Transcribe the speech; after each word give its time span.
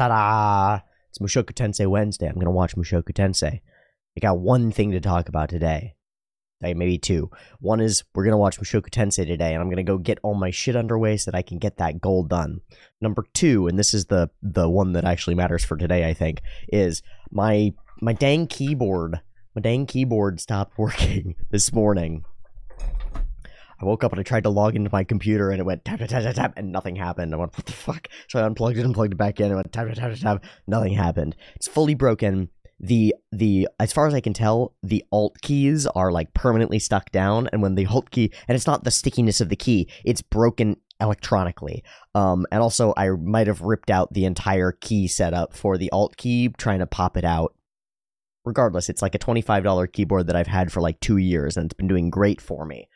Ta-da! 0.00 0.80
It's 1.10 1.18
Mushoku 1.18 1.52
Tensei 1.52 1.86
Wednesday. 1.86 2.26
I'm 2.26 2.36
gonna 2.36 2.50
watch 2.50 2.74
Mushoku 2.74 3.12
Tensei. 3.12 3.60
I 4.16 4.20
got 4.20 4.38
one 4.38 4.72
thing 4.72 4.92
to 4.92 5.00
talk 5.00 5.28
about 5.28 5.50
today. 5.50 5.94
Like 6.62 6.78
maybe 6.78 6.96
two. 6.96 7.30
One 7.58 7.80
is 7.80 8.02
we're 8.14 8.24
gonna 8.24 8.38
watch 8.38 8.58
Mushoku 8.58 8.88
Tensei 8.88 9.26
today, 9.26 9.52
and 9.52 9.62
I'm 9.62 9.68
gonna 9.68 9.82
go 9.82 9.98
get 9.98 10.18
all 10.22 10.32
my 10.32 10.50
shit 10.50 10.74
underway 10.74 11.18
so 11.18 11.30
that 11.30 11.36
I 11.36 11.42
can 11.42 11.58
get 11.58 11.76
that 11.76 12.00
goal 12.00 12.22
done. 12.22 12.62
Number 13.02 13.26
two, 13.34 13.66
and 13.66 13.78
this 13.78 13.92
is 13.92 14.06
the 14.06 14.30
the 14.40 14.70
one 14.70 14.94
that 14.94 15.04
actually 15.04 15.34
matters 15.34 15.66
for 15.66 15.76
today, 15.76 16.08
I 16.08 16.14
think, 16.14 16.40
is 16.72 17.02
my 17.30 17.74
my 18.00 18.14
dang 18.14 18.46
keyboard. 18.46 19.20
My 19.54 19.60
dang 19.60 19.84
keyboard 19.84 20.40
stopped 20.40 20.78
working 20.78 21.34
this 21.50 21.74
morning. 21.74 22.24
I 23.80 23.86
woke 23.86 24.04
up 24.04 24.12
and 24.12 24.20
I 24.20 24.22
tried 24.22 24.42
to 24.44 24.50
log 24.50 24.76
into 24.76 24.90
my 24.92 25.04
computer 25.04 25.50
and 25.50 25.60
it 25.60 25.64
went 25.64 25.84
tap 25.84 26.00
tap 26.00 26.08
tap 26.10 26.22
tap 26.22 26.34
tap 26.34 26.52
and 26.56 26.70
nothing 26.70 26.96
happened. 26.96 27.34
I 27.34 27.38
went, 27.38 27.56
what 27.56 27.66
the 27.66 27.72
fuck? 27.72 28.08
So 28.28 28.38
I 28.38 28.46
unplugged 28.46 28.76
it 28.76 28.84
and 28.84 28.94
plugged 28.94 29.14
it 29.14 29.16
back 29.16 29.40
in 29.40 29.46
and 29.46 29.56
went 29.56 29.72
tap 29.72 29.86
tap 29.86 29.96
tap 29.96 30.12
tap 30.12 30.20
tap. 30.20 30.44
Nothing 30.66 30.92
happened. 30.92 31.36
It's 31.56 31.68
fully 31.68 31.94
broken. 31.94 32.50
The 32.78 33.14
the 33.30 33.68
as 33.78 33.92
far 33.92 34.06
as 34.06 34.14
I 34.14 34.20
can 34.20 34.32
tell, 34.32 34.74
the 34.82 35.04
alt 35.12 35.36
keys 35.42 35.86
are 35.86 36.10
like 36.10 36.32
permanently 36.32 36.78
stuck 36.78 37.12
down, 37.12 37.48
and 37.52 37.60
when 37.60 37.74
the 37.74 37.86
alt 37.86 38.10
key 38.10 38.32
and 38.48 38.56
it's 38.56 38.66
not 38.66 38.84
the 38.84 38.90
stickiness 38.90 39.40
of 39.40 39.50
the 39.50 39.56
key, 39.56 39.90
it's 40.02 40.22
broken 40.22 40.76
electronically. 41.00 41.82
Um, 42.14 42.46
and 42.50 42.62
also 42.62 42.94
I 42.96 43.10
might 43.10 43.46
have 43.46 43.60
ripped 43.62 43.90
out 43.90 44.12
the 44.12 44.24
entire 44.24 44.72
key 44.72 45.08
setup 45.08 45.54
for 45.54 45.78
the 45.78 45.90
alt 45.90 46.16
key, 46.16 46.48
trying 46.56 46.78
to 46.80 46.86
pop 46.86 47.16
it 47.16 47.24
out. 47.24 47.54
Regardless, 48.44 48.88
it's 48.88 49.02
like 49.02 49.14
a 49.14 49.18
$25 49.18 49.92
keyboard 49.92 50.26
that 50.26 50.36
I've 50.36 50.46
had 50.46 50.72
for 50.72 50.80
like 50.80 50.98
two 51.00 51.18
years 51.18 51.56
and 51.56 51.66
it's 51.66 51.74
been 51.74 51.88
doing 51.88 52.08
great 52.08 52.40
for 52.40 52.64
me. 52.64 52.88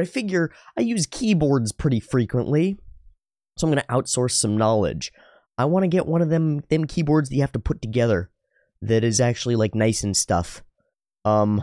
But 0.00 0.08
I 0.08 0.10
figure 0.12 0.50
I 0.78 0.80
use 0.80 1.06
keyboards 1.06 1.72
pretty 1.72 2.00
frequently, 2.00 2.78
so 3.58 3.66
I'm 3.66 3.72
going 3.74 3.84
to 3.84 3.92
outsource 3.92 4.30
some 4.30 4.56
knowledge. 4.56 5.12
I 5.58 5.66
want 5.66 5.84
to 5.84 5.88
get 5.88 6.06
one 6.06 6.22
of 6.22 6.30
them 6.30 6.62
them 6.70 6.86
keyboards 6.86 7.28
that 7.28 7.34
you 7.34 7.42
have 7.42 7.52
to 7.52 7.58
put 7.58 7.82
together 7.82 8.30
that 8.80 9.04
is 9.04 9.20
actually 9.20 9.56
like 9.56 9.74
nice 9.74 10.02
and 10.02 10.16
stuff. 10.16 10.64
Um 11.26 11.62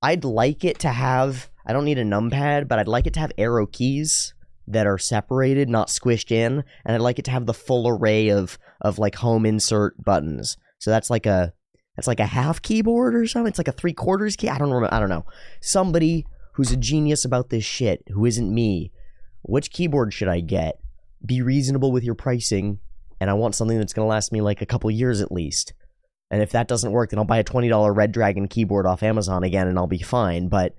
I'd 0.00 0.24
like 0.24 0.64
it 0.64 0.78
to 0.80 0.90
have 0.90 1.50
I 1.66 1.72
don't 1.72 1.84
need 1.84 1.98
a 1.98 2.04
numpad, 2.04 2.68
but 2.68 2.78
I'd 2.78 2.86
like 2.86 3.08
it 3.08 3.14
to 3.14 3.20
have 3.20 3.32
arrow 3.36 3.66
keys 3.66 4.32
that 4.68 4.86
are 4.86 4.98
separated, 4.98 5.68
not 5.68 5.88
squished 5.88 6.30
in, 6.30 6.62
and 6.84 6.94
I'd 6.94 7.00
like 7.00 7.18
it 7.18 7.24
to 7.24 7.32
have 7.32 7.46
the 7.46 7.54
full 7.54 7.88
array 7.88 8.28
of 8.28 8.58
of 8.80 9.00
like 9.00 9.16
home 9.16 9.44
insert 9.44 10.00
buttons. 10.04 10.56
So 10.78 10.92
that's 10.92 11.10
like 11.10 11.26
a 11.26 11.52
that's 11.96 12.06
like 12.06 12.20
a 12.20 12.26
half 12.26 12.62
keyboard 12.62 13.16
or 13.16 13.26
something. 13.26 13.48
It's 13.48 13.58
like 13.58 13.66
a 13.66 13.72
three 13.72 13.92
quarters 13.92 14.36
key. 14.36 14.48
I 14.48 14.56
don't 14.56 14.70
remember. 14.70 14.94
I 14.94 15.00
don't 15.00 15.08
know. 15.08 15.26
Somebody 15.60 16.26
who's 16.52 16.72
a 16.72 16.76
genius 16.76 17.24
about 17.24 17.50
this 17.50 17.64
shit, 17.64 18.02
who 18.08 18.24
isn't 18.24 18.54
me, 18.54 18.92
which 19.42 19.70
keyboard 19.70 20.12
should 20.12 20.28
I 20.28 20.40
get? 20.40 20.78
Be 21.24 21.42
reasonable 21.42 21.92
with 21.92 22.04
your 22.04 22.14
pricing, 22.14 22.78
and 23.20 23.30
I 23.30 23.34
want 23.34 23.54
something 23.54 23.78
that's 23.78 23.92
going 23.92 24.04
to 24.04 24.10
last 24.10 24.32
me 24.32 24.40
like 24.40 24.62
a 24.62 24.66
couple 24.66 24.90
years 24.90 25.20
at 25.20 25.32
least. 25.32 25.72
And 26.30 26.42
if 26.42 26.52
that 26.52 26.66
doesn't 26.68 26.92
work, 26.92 27.10
then 27.10 27.18
I'll 27.18 27.24
buy 27.24 27.38
a 27.38 27.44
$20 27.44 27.70
Redragon 27.94 28.48
keyboard 28.48 28.86
off 28.86 29.02
Amazon 29.02 29.44
again 29.44 29.68
and 29.68 29.78
I'll 29.78 29.86
be 29.86 29.98
fine. 29.98 30.48
But 30.48 30.74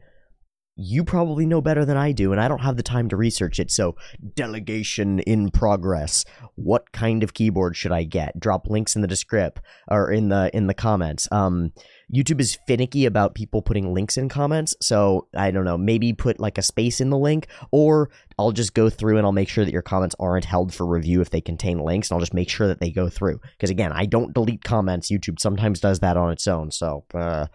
you 0.75 1.03
probably 1.03 1.45
know 1.45 1.61
better 1.61 1.85
than 1.85 1.97
I 1.97 2.11
do, 2.11 2.31
and 2.31 2.41
I 2.41 2.47
don't 2.47 2.61
have 2.61 2.77
the 2.77 2.83
time 2.83 3.09
to 3.09 3.15
research 3.15 3.59
it. 3.59 3.69
So, 3.69 3.95
delegation 4.33 5.19
in 5.19 5.51
progress. 5.51 6.25
What 6.55 6.91
kind 6.91 7.21
of 7.21 7.33
keyboard 7.33 7.75
should 7.75 7.91
I 7.91 8.03
get? 8.03 8.39
Drop 8.39 8.67
links 8.67 8.95
in 8.95 9.01
the 9.01 9.07
descript 9.07 9.61
or 9.87 10.11
in 10.11 10.29
the 10.29 10.49
in 10.55 10.67
the 10.67 10.73
comments. 10.73 11.27
Um, 11.31 11.73
YouTube 12.13 12.39
is 12.39 12.57
finicky 12.67 13.05
about 13.05 13.35
people 13.35 13.61
putting 13.61 13.93
links 13.93 14.17
in 14.17 14.29
comments, 14.29 14.75
so 14.81 15.27
I 15.35 15.51
don't 15.51 15.65
know. 15.65 15.77
Maybe 15.77 16.11
put 16.13 16.39
like 16.39 16.57
a 16.57 16.63
space 16.63 16.99
in 16.99 17.11
the 17.11 17.17
link, 17.17 17.47
or 17.71 18.09
I'll 18.39 18.51
just 18.51 18.73
go 18.73 18.89
through 18.89 19.17
and 19.17 19.25
I'll 19.27 19.31
make 19.31 19.49
sure 19.49 19.65
that 19.65 19.73
your 19.73 19.81
comments 19.83 20.15
aren't 20.19 20.45
held 20.45 20.73
for 20.73 20.87
review 20.87 21.21
if 21.21 21.29
they 21.29 21.41
contain 21.41 21.79
links, 21.79 22.09
and 22.09 22.15
I'll 22.15 22.21
just 22.21 22.33
make 22.33 22.49
sure 22.49 22.67
that 22.67 22.79
they 22.79 22.91
go 22.91 23.09
through. 23.09 23.39
Because 23.57 23.69
again, 23.69 23.91
I 23.91 24.07
don't 24.07 24.33
delete 24.33 24.63
comments. 24.63 25.11
YouTube 25.11 25.39
sometimes 25.39 25.79
does 25.79 25.99
that 25.99 26.17
on 26.17 26.31
its 26.31 26.47
own. 26.47 26.71
So. 26.71 27.05
Uh, 27.13 27.45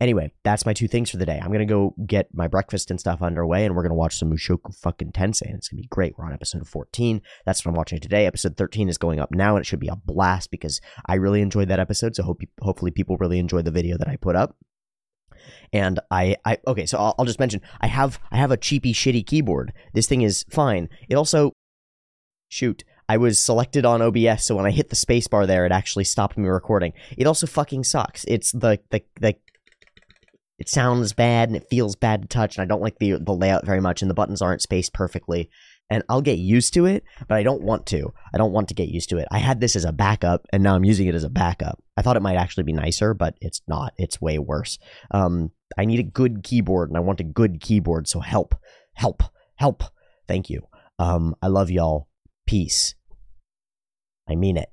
Anyway, 0.00 0.32
that's 0.44 0.64
my 0.64 0.72
two 0.72 0.88
things 0.88 1.10
for 1.10 1.18
the 1.18 1.26
day. 1.26 1.38
I'm 1.42 1.52
gonna 1.52 1.66
go 1.66 1.94
get 2.06 2.32
my 2.32 2.48
breakfast 2.48 2.90
and 2.90 2.98
stuff 2.98 3.20
underway, 3.20 3.66
and 3.66 3.76
we're 3.76 3.82
gonna 3.82 3.94
watch 3.94 4.16
some 4.16 4.32
Mushoku 4.32 4.74
fucking 4.74 5.12
Tensei, 5.12 5.46
and 5.46 5.56
it's 5.56 5.68
gonna 5.68 5.82
be 5.82 5.88
great. 5.88 6.16
We're 6.16 6.24
on 6.24 6.32
episode 6.32 6.66
14. 6.66 7.20
That's 7.44 7.64
what 7.64 7.70
I'm 7.70 7.76
watching 7.76 8.00
today. 8.00 8.24
Episode 8.24 8.56
13 8.56 8.88
is 8.88 8.96
going 8.96 9.20
up 9.20 9.30
now, 9.30 9.56
and 9.56 9.62
it 9.62 9.66
should 9.66 9.78
be 9.78 9.88
a 9.88 9.96
blast 9.96 10.50
because 10.50 10.80
I 11.04 11.16
really 11.16 11.42
enjoyed 11.42 11.68
that 11.68 11.80
episode. 11.80 12.16
So 12.16 12.22
hope 12.22 12.40
hopefully 12.62 12.90
people 12.90 13.18
really 13.18 13.38
enjoy 13.38 13.60
the 13.60 13.70
video 13.70 13.98
that 13.98 14.08
I 14.08 14.16
put 14.16 14.36
up. 14.36 14.56
And 15.72 16.00
I, 16.10 16.36
I 16.46 16.58
okay, 16.66 16.86
so 16.86 16.98
I'll, 16.98 17.14
I'll 17.18 17.26
just 17.26 17.40
mention 17.40 17.60
I 17.82 17.86
have 17.86 18.18
I 18.30 18.38
have 18.38 18.50
a 18.50 18.56
cheapy 18.56 18.94
shitty 18.94 19.26
keyboard. 19.26 19.72
This 19.92 20.06
thing 20.06 20.22
is 20.22 20.46
fine. 20.50 20.88
It 21.10 21.16
also 21.16 21.52
shoot. 22.48 22.84
I 23.06 23.16
was 23.16 23.38
selected 23.38 23.84
on 23.84 24.00
OBS, 24.00 24.44
so 24.44 24.54
when 24.54 24.66
I 24.66 24.70
hit 24.70 24.88
the 24.88 24.96
spacebar 24.96 25.46
there, 25.46 25.66
it 25.66 25.72
actually 25.72 26.04
stopped 26.04 26.38
me 26.38 26.48
recording. 26.48 26.92
It 27.18 27.26
also 27.26 27.46
fucking 27.46 27.84
sucks. 27.84 28.24
It's 28.24 28.52
the 28.52 28.78
the 28.90 29.02
the 29.20 29.34
it 30.60 30.68
sounds 30.68 31.14
bad 31.14 31.48
and 31.48 31.56
it 31.56 31.68
feels 31.70 31.96
bad 31.96 32.22
to 32.22 32.28
touch, 32.28 32.56
and 32.56 32.62
I 32.62 32.66
don't 32.66 32.82
like 32.82 32.98
the 32.98 33.12
the 33.12 33.32
layout 33.32 33.64
very 33.64 33.80
much, 33.80 34.02
and 34.02 34.10
the 34.10 34.14
buttons 34.14 34.42
aren't 34.42 34.62
spaced 34.62 34.92
perfectly. 34.92 35.50
And 35.92 36.04
I'll 36.08 36.22
get 36.22 36.38
used 36.38 36.74
to 36.74 36.86
it, 36.86 37.02
but 37.26 37.36
I 37.36 37.42
don't 37.42 37.64
want 37.64 37.84
to. 37.86 38.12
I 38.32 38.38
don't 38.38 38.52
want 38.52 38.68
to 38.68 38.74
get 38.74 38.90
used 38.90 39.08
to 39.08 39.18
it. 39.18 39.26
I 39.32 39.38
had 39.38 39.58
this 39.58 39.74
as 39.74 39.84
a 39.84 39.90
backup, 39.90 40.46
and 40.52 40.62
now 40.62 40.76
I'm 40.76 40.84
using 40.84 41.08
it 41.08 41.16
as 41.16 41.24
a 41.24 41.30
backup. 41.30 41.82
I 41.96 42.02
thought 42.02 42.16
it 42.16 42.22
might 42.22 42.36
actually 42.36 42.62
be 42.62 42.72
nicer, 42.72 43.12
but 43.12 43.34
it's 43.40 43.60
not. 43.66 43.92
It's 43.96 44.20
way 44.20 44.38
worse. 44.38 44.78
Um, 45.10 45.50
I 45.76 45.86
need 45.86 45.98
a 45.98 46.04
good 46.04 46.44
keyboard, 46.44 46.90
and 46.90 46.96
I 46.96 47.00
want 47.00 47.18
a 47.18 47.24
good 47.24 47.60
keyboard. 47.60 48.06
So 48.06 48.20
help, 48.20 48.54
help, 48.92 49.24
help. 49.56 49.82
Thank 50.28 50.48
you. 50.48 50.62
Um, 51.00 51.34
I 51.42 51.48
love 51.48 51.70
y'all. 51.72 52.06
Peace. 52.46 52.94
I 54.28 54.36
mean 54.36 54.58
it. 54.58 54.68